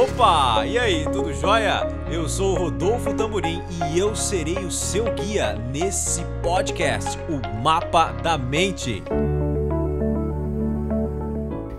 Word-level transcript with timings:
Opa! 0.00 0.64
E 0.64 0.78
aí, 0.78 1.04
tudo 1.12 1.30
jóia? 1.34 1.86
Eu 2.10 2.26
sou 2.26 2.54
o 2.54 2.58
Rodolfo 2.58 3.12
Tamburim 3.12 3.60
e 3.92 3.98
eu 3.98 4.16
serei 4.16 4.56
o 4.64 4.70
seu 4.70 5.04
guia 5.12 5.52
nesse 5.70 6.24
podcast, 6.42 7.18
o 7.28 7.56
Mapa 7.60 8.10
da 8.22 8.38
Mente. 8.38 9.02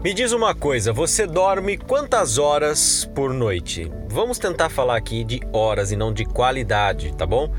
Me 0.04 0.14
diz 0.14 0.34
uma 0.34 0.54
coisa, 0.54 0.94
você 0.94 1.26
dorme 1.26 1.80
quantas 1.80 2.38
horas 2.38 3.10
por 3.16 3.34
noite? 3.34 3.92
Vamos 4.08 4.38
tentar 4.38 4.70
falar 4.70 4.98
aqui 4.98 5.24
de 5.24 5.42
horas 5.52 5.92
e 5.92 5.96
não 5.96 6.14
de 6.14 6.24
qualidade, 6.24 7.16
tá 7.16 7.26
bom? 7.26 7.52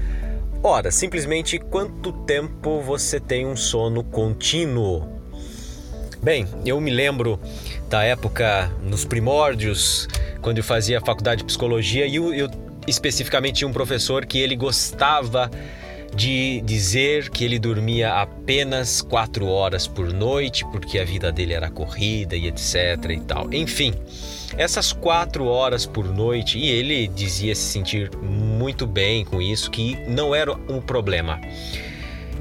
Horas, 0.62 0.94
simplesmente 0.94 1.58
quanto 1.58 2.12
tempo 2.12 2.80
você 2.80 3.18
tem 3.18 3.44
um 3.44 3.56
sono 3.56 4.04
contínuo. 4.04 5.21
Bem, 6.22 6.46
eu 6.64 6.80
me 6.80 6.88
lembro 6.88 7.40
da 7.88 8.04
época 8.04 8.70
nos 8.80 9.04
primórdios 9.04 10.06
quando 10.40 10.58
eu 10.58 10.62
fazia 10.62 11.00
faculdade 11.00 11.40
de 11.40 11.46
psicologia 11.46 12.06
e 12.06 12.14
eu, 12.14 12.32
eu 12.32 12.48
especificamente 12.86 13.56
tinha 13.56 13.66
um 13.66 13.72
professor 13.72 14.24
que 14.24 14.38
ele 14.38 14.54
gostava 14.54 15.50
de 16.14 16.60
dizer 16.60 17.28
que 17.28 17.44
ele 17.44 17.58
dormia 17.58 18.14
apenas 18.14 19.02
quatro 19.02 19.46
horas 19.46 19.88
por 19.88 20.12
noite 20.12 20.64
porque 20.70 21.00
a 21.00 21.04
vida 21.04 21.32
dele 21.32 21.54
era 21.54 21.68
corrida 21.68 22.36
e 22.36 22.46
etc 22.46 23.10
e 23.10 23.20
tal. 23.22 23.52
Enfim, 23.52 23.92
essas 24.56 24.92
quatro 24.92 25.46
horas 25.46 25.86
por 25.86 26.04
noite 26.04 26.56
e 26.56 26.70
ele 26.70 27.08
dizia 27.08 27.52
se 27.52 27.62
sentir 27.62 28.08
muito 28.22 28.86
bem 28.86 29.24
com 29.24 29.42
isso, 29.42 29.68
que 29.72 29.96
não 30.06 30.32
era 30.32 30.54
um 30.68 30.80
problema. 30.80 31.40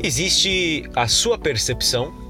Existe 0.03 0.83
a 0.95 1.07
sua 1.07 1.35
percepção, 1.39 2.20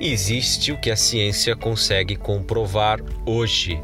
existe 0.00 0.72
o 0.72 0.78
que 0.78 0.90
a 0.90 0.96
ciência 0.96 1.54
consegue 1.54 2.16
comprovar 2.16 3.00
hoje. 3.26 3.80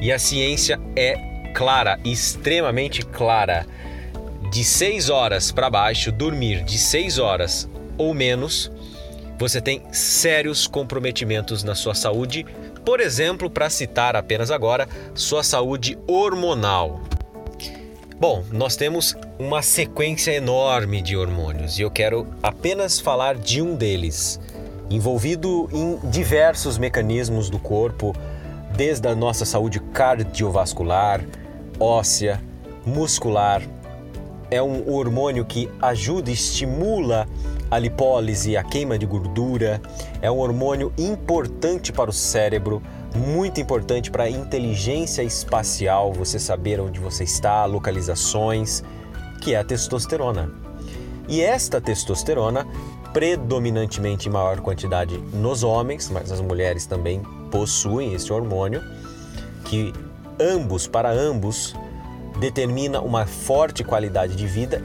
E 0.00 0.12
a 0.12 0.18
ciência 0.18 0.78
é 0.94 1.14
clara, 1.54 1.98
extremamente 2.04 3.04
clara. 3.04 3.66
De 4.50 4.62
6 4.62 5.08
horas 5.08 5.50
para 5.50 5.70
baixo, 5.70 6.12
dormir 6.12 6.62
de 6.62 6.78
6 6.78 7.18
horas 7.18 7.68
ou 7.96 8.12
menos, 8.12 8.70
você 9.38 9.60
tem 9.60 9.82
sérios 9.92 10.66
comprometimentos 10.66 11.64
na 11.64 11.74
sua 11.74 11.94
saúde. 11.94 12.46
Por 12.84 13.00
exemplo, 13.00 13.48
para 13.48 13.70
citar 13.70 14.14
apenas 14.14 14.50
agora, 14.50 14.88
sua 15.14 15.42
saúde 15.42 15.98
hormonal. 16.06 17.00
Bom, 18.18 18.44
nós 18.52 18.76
temos 18.76 19.16
uma 19.38 19.60
sequência 19.60 20.30
enorme 20.30 21.02
de 21.02 21.16
hormônios 21.16 21.78
e 21.78 21.82
eu 21.82 21.90
quero 21.90 22.26
apenas 22.42 23.00
falar 23.00 23.34
de 23.34 23.60
um 23.60 23.74
deles, 23.74 24.40
envolvido 24.90 25.68
em 25.72 25.98
diversos 26.08 26.78
mecanismos 26.78 27.48
do 27.48 27.58
corpo 27.58 28.14
desde 28.76 29.08
a 29.08 29.14
nossa 29.14 29.44
saúde 29.44 29.80
cardiovascular, 29.80 31.24
óssea, 31.78 32.40
muscular. 32.84 33.62
É 34.50 34.62
um 34.62 34.92
hormônio 34.92 35.44
que 35.44 35.70
ajuda 35.80 36.30
e 36.30 36.34
estimula 36.34 37.26
a 37.70 37.78
lipólise, 37.78 38.56
a 38.56 38.62
queima 38.62 38.98
de 38.98 39.06
gordura. 39.06 39.80
É 40.20 40.30
um 40.30 40.38
hormônio 40.38 40.92
importante 40.98 41.92
para 41.92 42.10
o 42.10 42.12
cérebro, 42.12 42.82
muito 43.14 43.60
importante 43.60 44.10
para 44.10 44.24
a 44.24 44.30
inteligência 44.30 45.22
espacial, 45.22 46.12
você 46.12 46.38
saber 46.38 46.80
onde 46.80 47.00
você 47.00 47.24
está, 47.24 47.64
localizações, 47.64 48.82
que 49.40 49.54
é 49.54 49.58
a 49.58 49.64
testosterona. 49.64 50.50
E 51.28 51.40
esta 51.40 51.80
testosterona, 51.80 52.66
predominantemente 53.14 54.28
em 54.28 54.32
maior 54.32 54.60
quantidade 54.60 55.16
nos 55.32 55.62
homens, 55.62 56.10
mas 56.10 56.32
as 56.32 56.40
mulheres 56.40 56.84
também 56.84 57.22
possuem 57.48 58.12
esse 58.12 58.32
hormônio, 58.32 58.82
que 59.64 59.92
ambos, 60.38 60.88
para 60.88 61.10
ambos, 61.12 61.76
determina 62.40 63.00
uma 63.00 63.24
forte 63.24 63.84
qualidade 63.84 64.34
de 64.34 64.46
vida 64.48 64.82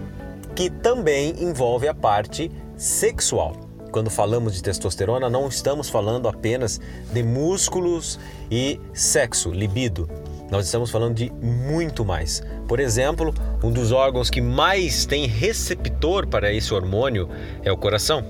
que 0.55 0.69
também 0.69 1.43
envolve 1.43 1.87
a 1.87 1.93
parte 1.93 2.51
sexual. 2.77 3.53
Quando 3.91 4.11
falamos 4.11 4.53
de 4.53 4.61
testosterona, 4.61 5.27
não 5.27 5.47
estamos 5.47 5.89
falando 5.89 6.27
apenas 6.27 6.79
de 7.11 7.23
músculos 7.23 8.19
e 8.51 8.79
sexo, 8.93 9.49
libido. 9.51 10.07
Nós 10.51 10.65
estamos 10.65 10.89
falando 10.89 11.15
de 11.15 11.31
muito 11.41 12.03
mais. 12.03 12.41
Por 12.67 12.79
exemplo, 12.79 13.33
um 13.63 13.71
dos 13.71 13.91
órgãos 13.91 14.29
que 14.29 14.41
mais 14.41 15.05
tem 15.05 15.27
receptor 15.27 16.27
para 16.27 16.51
esse 16.51 16.73
hormônio 16.73 17.29
é 17.63 17.71
o 17.71 17.77
coração. 17.77 18.25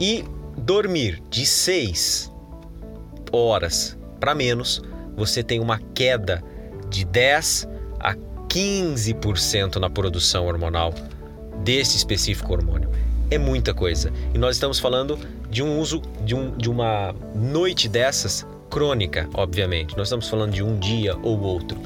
E 0.00 0.24
dormir 0.56 1.22
de 1.30 1.46
6 1.46 2.32
horas 3.32 3.96
para 4.18 4.34
menos, 4.34 4.82
você 5.16 5.42
tem 5.42 5.60
uma 5.60 5.78
queda 5.94 6.42
de 6.88 7.04
10 7.04 7.68
a 8.00 8.14
15% 8.48 9.76
na 9.76 9.88
produção 9.88 10.46
hormonal 10.46 10.92
desse 11.62 11.96
específico 11.96 12.52
hormônio. 12.52 12.90
É 13.30 13.38
muita 13.38 13.74
coisa. 13.74 14.12
E 14.34 14.38
nós 14.38 14.56
estamos 14.56 14.78
falando 14.78 15.18
de 15.50 15.62
um 15.62 15.78
uso 15.78 16.00
de, 16.24 16.34
um, 16.34 16.56
de 16.56 16.68
uma 16.68 17.14
noite 17.34 17.88
dessas 17.88 18.46
crônica, 18.70 19.28
obviamente. 19.34 19.96
Nós 19.96 20.08
estamos 20.08 20.28
falando 20.28 20.52
de 20.52 20.62
um 20.62 20.78
dia 20.78 21.16
ou 21.22 21.40
outro. 21.40 21.78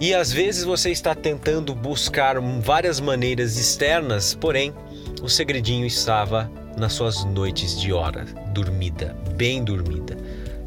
E 0.00 0.12
às 0.12 0.32
vezes 0.32 0.64
você 0.64 0.90
está 0.90 1.14
tentando 1.14 1.74
buscar 1.74 2.40
várias 2.60 2.98
maneiras 2.98 3.56
externas, 3.56 4.34
porém 4.34 4.74
o 5.22 5.28
segredinho 5.28 5.86
estava 5.86 6.50
nas 6.76 6.92
suas 6.94 7.24
noites 7.24 7.80
de 7.80 7.92
hora 7.92 8.24
dormida, 8.52 9.16
bem 9.36 9.62
dormida, 9.62 10.16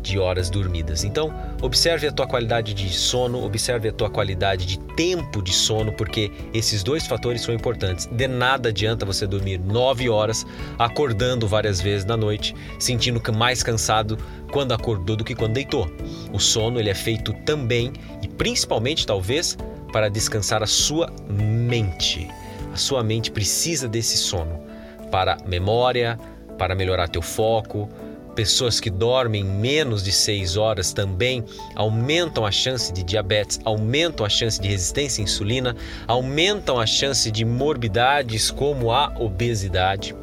de 0.06 0.20
horas 0.20 0.50
dormidas. 0.50 1.04
Então, 1.04 1.34
observe 1.62 2.08
a 2.08 2.12
tua 2.12 2.28
qualidade 2.28 2.74
de 2.74 2.90
sono, 2.90 3.44
observe 3.44 3.90
a 3.90 3.92
tua 3.92 4.10
qualidade 4.10 4.66
de 4.66 4.78
tempo 4.96 5.42
de 5.42 5.52
sono, 5.52 5.92
porque 5.92 6.32
esses 6.54 6.84
dois 6.84 7.08
fatores 7.08 7.42
são 7.42 7.54
importantes. 7.54 8.06
De 8.06 8.28
nada 8.28 8.70
adianta 8.70 9.06
você 9.06 9.26
dormir 9.26 9.60
9 9.60 10.10
horas, 10.10 10.46
acordando 10.78 11.48
várias 11.48 11.82
vezes 11.82 12.06
na 12.06 12.16
noite, 12.16 12.56
sentindo 12.80 13.20
que 13.20 13.32
mais 13.32 13.64
cansado 13.64 14.18
quando 14.52 14.74
acordou 14.74 15.16
do 15.16 15.24
que 15.24 15.36
quando 15.36 15.54
deitou. 15.54 15.92
O 16.32 16.40
sono 16.40 16.80
ele 16.80 16.90
é 16.90 16.96
feito 16.96 17.34
também 17.46 17.92
e 18.22 18.28
principalmente 18.28 19.06
talvez 19.06 19.58
para 19.92 20.10
descansar 20.10 20.62
a 20.62 20.68
sua 20.68 21.12
mente. 21.28 22.30
A 22.74 22.78
sua 22.78 23.04
mente 23.04 23.32
precisa 23.32 23.88
desse 23.88 24.18
sono 24.18 24.62
para 25.10 25.38
memória, 25.46 26.20
para 26.58 26.76
melhorar 26.76 27.08
teu 27.08 27.22
foco. 27.22 27.90
Pessoas 28.36 28.82
que 28.82 28.90
dormem 28.90 29.46
menos 29.46 30.04
de 30.04 30.12
6 30.12 30.58
horas 30.58 30.92
também 30.92 31.44
aumentam 31.74 32.46
a 32.46 32.52
chance 32.52 32.92
de 32.92 33.02
diabetes, 33.02 33.62
aumentam 33.64 34.26
a 34.26 34.30
chance 34.30 34.60
de 34.60 34.68
resistência 34.68 35.22
à 35.22 35.24
insulina, 35.24 35.74
aumentam 36.06 36.78
a 36.78 36.86
chance 36.86 37.32
de 37.32 37.46
morbidades 37.46 38.52
como 38.52 38.92
a 38.92 39.14
obesidade. 39.18 40.14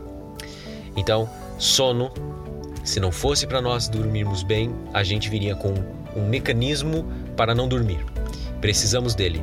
Então, 0.95 1.29
sono, 1.59 2.13
se 2.85 3.01
não 3.01 3.11
fosse 3.11 3.47
para 3.47 3.63
nós 3.63 3.89
dormirmos 3.89 4.43
bem, 4.43 4.75
a 4.93 5.03
gente 5.03 5.31
viria 5.31 5.57
com 5.57 5.73
um 6.15 6.29
mecanismo 6.29 7.11
para 7.35 7.55
não 7.55 7.67
dormir. 7.67 8.05
Precisamos 8.61 9.15
dele 9.15 9.43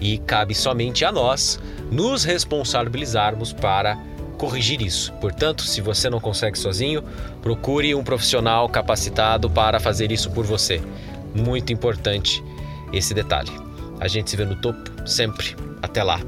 e 0.00 0.18
cabe 0.18 0.54
somente 0.54 1.04
a 1.04 1.10
nós 1.10 1.58
nos 1.90 2.22
responsabilizarmos 2.22 3.52
para 3.52 3.98
corrigir 4.44 4.82
isso. 4.82 5.10
Portanto, 5.14 5.62
se 5.62 5.80
você 5.80 6.10
não 6.10 6.20
consegue 6.20 6.58
sozinho, 6.58 7.02
procure 7.40 7.94
um 7.94 8.04
profissional 8.04 8.68
capacitado 8.68 9.48
para 9.48 9.80
fazer 9.80 10.12
isso 10.12 10.30
por 10.30 10.44
você. 10.44 10.82
Muito 11.34 11.72
importante 11.72 12.44
esse 12.92 13.14
detalhe. 13.14 13.50
A 13.98 14.06
gente 14.06 14.28
se 14.28 14.36
vê 14.36 14.44
no 14.44 14.60
topo 14.60 15.08
sempre. 15.08 15.56
Até 15.80 16.02
lá. 16.02 16.20